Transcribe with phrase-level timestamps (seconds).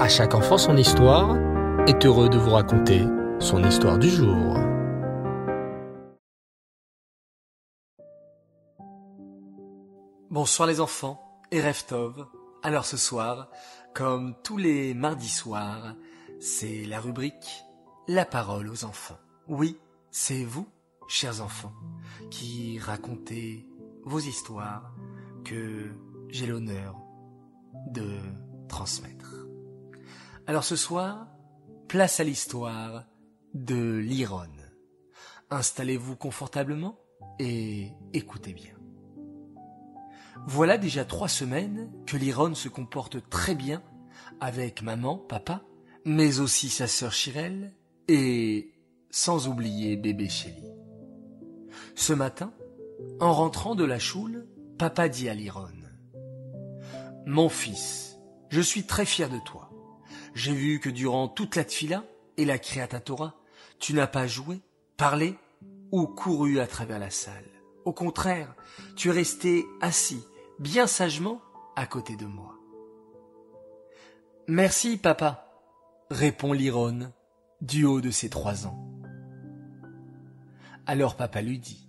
[0.00, 1.36] À chaque enfant son histoire
[1.86, 3.04] est heureux de vous raconter
[3.38, 4.56] son histoire du jour.
[10.30, 12.26] Bonsoir les enfants et Reftov.
[12.62, 13.50] Alors ce soir,
[13.92, 15.94] comme tous les mardis soirs,
[16.38, 17.66] c'est la rubrique
[18.08, 19.18] La parole aux enfants.
[19.48, 19.76] Oui,
[20.10, 20.66] c'est vous,
[21.08, 21.74] chers enfants,
[22.30, 23.68] qui racontez
[24.06, 24.94] vos histoires
[25.44, 25.90] que
[26.30, 26.96] j'ai l'honneur
[27.88, 28.16] de
[28.66, 29.49] transmettre.
[30.46, 31.28] Alors ce soir,
[31.88, 33.04] place à l'histoire
[33.54, 34.46] de l'Iron.
[35.50, 36.98] Installez-vous confortablement
[37.38, 38.74] et écoutez bien.
[40.46, 43.82] Voilà déjà trois semaines que l'Iron se comporte très bien
[44.40, 45.62] avec maman, papa,
[46.04, 47.74] mais aussi sa sœur Chirelle
[48.08, 48.72] et
[49.10, 50.70] sans oublier bébé Shelly.
[51.94, 52.52] Ce matin,
[53.20, 54.46] en rentrant de la choule,
[54.78, 55.68] papa dit à l'Iron
[57.26, 58.16] Mon fils,
[58.48, 59.69] je suis très fier de toi.
[60.34, 62.04] J'ai vu que durant toute la tfila
[62.36, 63.34] et la Créata Torah,
[63.78, 64.60] tu n'as pas joué,
[64.96, 65.36] parlé
[65.90, 67.48] ou couru à travers la salle.
[67.84, 68.54] Au contraire,
[68.96, 70.22] tu es resté assis,
[70.58, 71.40] bien sagement,
[71.76, 72.54] à côté de moi.
[74.46, 75.48] Merci, papa,
[76.10, 77.12] répond l'Iron,
[77.60, 78.86] du haut de ses trois ans.
[80.86, 81.88] Alors papa lui dit,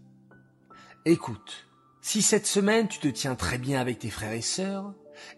[1.06, 1.68] Écoute,
[2.02, 4.94] si cette semaine tu te tiens très bien avec tes frères et sœurs,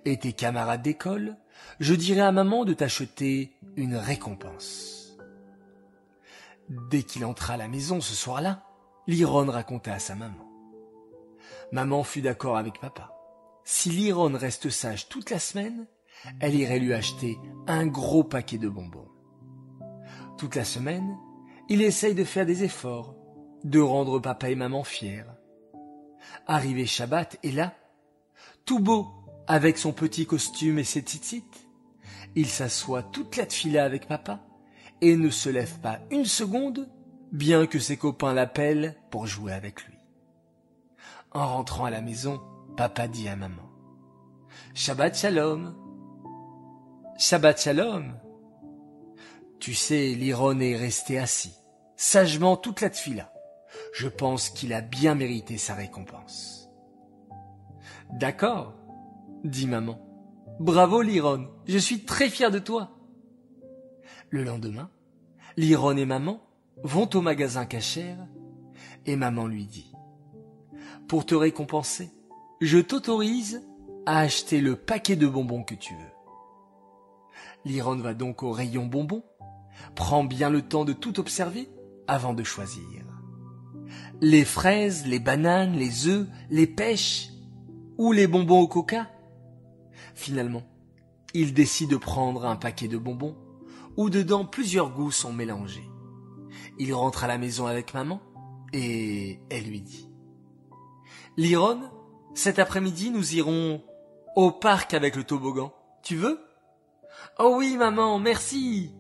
[0.06, 1.38] et tes camarades d'école,
[1.80, 5.18] je dirai à maman de t'acheter une récompense.
[6.90, 8.64] Dès qu'il entra à la maison ce soir-là,
[9.08, 10.50] Liron raconta à sa maman.
[11.72, 13.12] Maman fut d'accord avec papa.
[13.66, 15.88] Si Liron reste sage toute la semaine,
[16.40, 17.38] elle irait lui acheter
[17.68, 19.10] un gros paquet de bonbons.
[20.38, 21.18] Toute la semaine,
[21.70, 23.16] il essaye de faire des efforts,
[23.64, 25.26] de rendre papa et maman fiers.
[26.48, 27.74] Arrivé Shabbat, et là,
[28.66, 31.44] tout beau, avec son petit costume et ses tzitzit,
[32.36, 34.40] il s'assoit toute la tfila avec papa
[35.02, 36.90] et ne se lève pas une seconde,
[37.32, 39.98] bien que ses copains l'appellent pour jouer avec lui.
[41.32, 42.42] En rentrant à la maison,
[42.78, 43.70] papa dit à maman
[44.74, 45.76] Shabbat shalom.
[47.18, 48.14] Shabbat shalom.
[49.60, 51.54] Tu sais, l'Iron est resté assis,
[51.96, 53.32] sagement toute la tfila.
[53.94, 56.70] Je pense qu'il a bien mérité sa récompense.
[58.12, 58.74] D'accord,
[59.44, 60.00] dit maman.
[60.60, 62.92] Bravo, Liron, je suis très fier de toi.
[64.30, 64.90] Le lendemain,
[65.58, 66.42] Liron et maman
[66.84, 68.18] vont au magasin cachère
[69.06, 69.92] et maman lui dit
[71.08, 72.10] Pour te récompenser,
[72.62, 73.62] je t'autorise
[74.06, 76.14] à acheter le paquet de bonbons que tu veux.
[77.66, 79.24] Liron va donc au rayon bonbons,
[79.96, 81.70] prend bien le temps de tout observer
[82.08, 83.06] avant de choisir.
[84.22, 87.30] Les fraises, les bananes, les œufs, les pêches
[87.98, 89.08] ou les bonbons au coca
[90.16, 90.64] Finalement,
[91.34, 93.36] il décide de prendre un paquet de bonbons
[93.98, 95.90] où dedans plusieurs goûts sont mélangés.
[96.80, 98.22] Il rentre à la maison avec maman
[98.72, 100.10] et elle lui dit
[101.38, 101.80] Liron,
[102.34, 103.84] cet après-midi nous irons
[104.36, 105.74] au parc avec le toboggan.
[106.04, 106.40] Tu veux
[107.40, 108.92] Oh oui, maman, merci.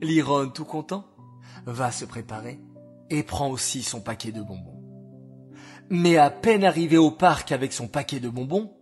[0.00, 1.04] Liron, tout content,
[1.66, 2.60] va se préparer
[3.10, 4.82] et prend aussi son paquet de bonbons.
[5.90, 8.72] Mais à peine arrivé au parc avec son paquet de bonbons,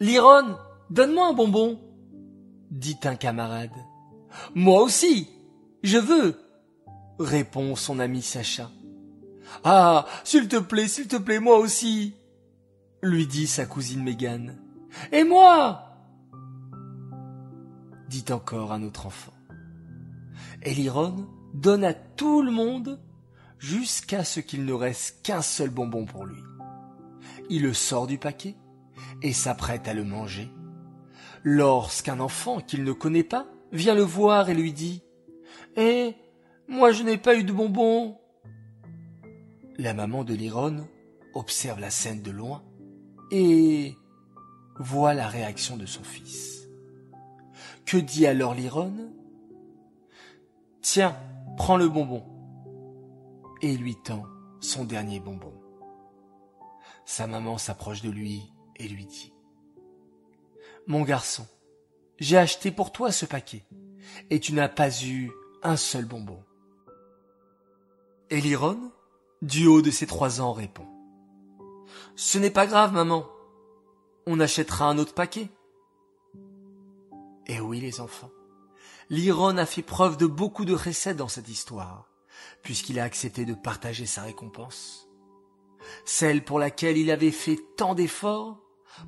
[0.00, 0.56] Liron,
[0.90, 1.80] donne-moi un bonbon,
[2.70, 3.70] dit un camarade.
[4.54, 5.28] Moi aussi,
[5.82, 6.38] je veux,
[7.18, 8.70] répond son ami Sacha.
[9.64, 12.14] Ah, s'il te plaît, s'il te plaît, moi aussi,
[13.02, 14.56] lui dit sa cousine Mégane.
[15.10, 15.88] Et moi
[18.12, 19.32] dit encore un autre enfant.
[20.62, 23.00] Et Liron donne à tout le monde
[23.58, 26.42] jusqu'à ce qu'il ne reste qu'un seul bonbon pour lui.
[27.48, 28.54] Il le sort du paquet
[29.22, 30.50] et s'apprête à le manger,
[31.44, 35.02] lorsqu'un enfant qu'il ne connaît pas vient le voir et lui dit
[35.76, 36.14] Eh,
[36.68, 38.18] moi je n'ai pas eu de bonbons.
[39.78, 40.86] La maman de Liron
[41.34, 42.62] observe la scène de loin
[43.30, 43.96] et
[44.78, 46.68] voit la réaction de son fils.
[47.86, 49.12] Que dit alors Liron
[50.82, 51.16] Tiens,
[51.56, 52.24] prends le bonbon.
[53.62, 54.24] Et lui tend
[54.60, 55.52] son dernier bonbon.
[57.04, 58.52] Sa maman s'approche de lui
[58.82, 59.32] et lui dit
[60.86, 61.46] Mon garçon,
[62.18, 63.64] j'ai acheté pour toi ce paquet,
[64.30, 65.30] et tu n'as pas eu
[65.62, 66.42] un seul bonbon.
[68.30, 68.92] Et Liron,
[69.40, 70.86] du haut de ses trois ans, répond
[72.16, 73.26] Ce n'est pas grave, maman.
[74.26, 75.50] On achètera un autre paquet.
[77.46, 78.30] Et oui, les enfants.
[79.10, 82.08] Liron a fait preuve de beaucoup de recette dans cette histoire,
[82.62, 85.08] puisqu'il a accepté de partager sa récompense.
[86.04, 88.61] Celle pour laquelle il avait fait tant d'efforts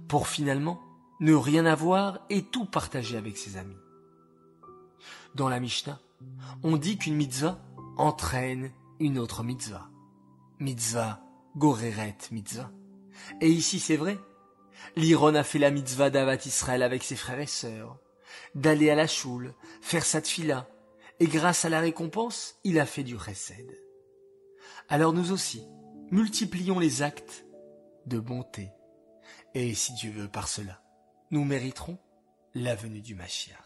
[0.08, 0.80] pour finalement
[1.20, 3.76] ne rien avoir et tout partager avec ses amis.
[5.34, 6.00] Dans la Mishnah,
[6.62, 7.58] on dit qu'une mitzvah
[7.96, 9.88] entraîne une autre mitzvah.
[10.60, 11.20] Mitzvah,
[11.56, 12.70] goreret mitzvah.
[13.40, 14.18] Et ici c'est vrai.
[14.96, 17.98] L'Iron a fait la mitzvah d'Avat Israël avec ses frères et sœurs,
[18.54, 20.68] d'aller à la choule, faire sa tfila,
[21.20, 23.80] et grâce à la récompense, il a fait du chesed.
[24.88, 25.62] Alors nous aussi,
[26.10, 27.46] multiplions les actes
[28.06, 28.70] de bonté.
[29.54, 30.82] Et si Dieu veut par cela,
[31.30, 31.96] nous mériterons
[32.54, 33.58] la venue du Mashiach.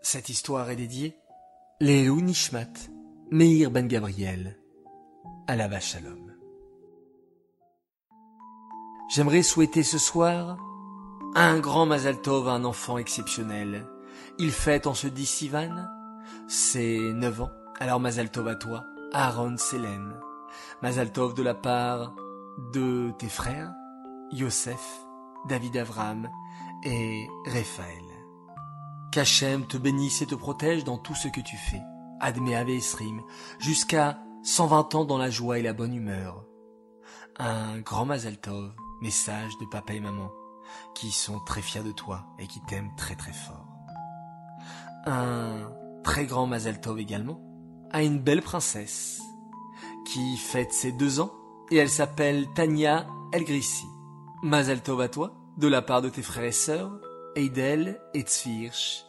[0.00, 1.16] Cette histoire est dédiée
[1.80, 2.72] les Nishmat,
[3.30, 4.58] Meir Ben Gabriel,
[5.46, 6.32] à la Shalom.
[9.10, 10.56] J'aimerais souhaiter ce soir
[11.34, 13.86] un grand Mazal Tov à un enfant exceptionnel.
[14.38, 15.86] Il fête en ce 10 Sivan
[16.48, 17.50] ses 9 ans.
[17.80, 20.14] Alors Mazal Tov à toi, Aaron Sélène.
[20.80, 22.14] Mazal Tov de la part
[22.72, 23.72] de tes frères,
[24.30, 25.04] Yosef,
[25.48, 26.30] David Avram
[26.84, 28.04] et Raphaël.
[29.12, 31.82] Qu'Hachem te bénisse et te protège dans tout ce que tu fais.
[32.20, 33.20] Admet Esrim,
[33.58, 36.44] jusqu'à 120 ans dans la joie et la bonne humeur.
[37.38, 38.72] Un grand Mazal Tov,
[39.02, 40.30] message de papa et maman,
[40.94, 43.66] qui sont très fiers de toi et qui t'aiment très très fort.
[45.06, 45.70] Un
[46.02, 47.40] très grand Mazal Tov également
[47.90, 49.20] à une belle princesse
[50.06, 51.32] qui fête ses deux ans
[51.70, 53.86] et elle s'appelle Tania Elgrissi.
[54.42, 56.92] Mazal Tov à toi, de la part de tes frères et sœurs,
[57.36, 59.04] Eidel et Tzvirch,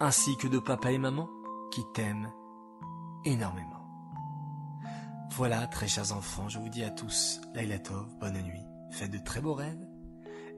[0.00, 1.28] ainsi que de papa et maman
[1.72, 2.32] qui t'aiment
[3.24, 3.72] énormément.
[5.30, 9.18] Voilà, très chers enfants, je vous dis à tous, Laila Tov, bonne nuit, faites de
[9.18, 9.86] très beaux rêves,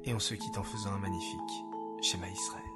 [0.04, 1.64] et on se quitte en faisant un magnifique
[2.02, 2.67] schéma Israël.